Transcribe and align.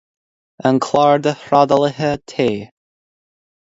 An 0.63 0.79
Clár 0.79 1.19
de 1.21 1.33
Thrádálaithe 1.33 2.17
Tae. 2.25 2.69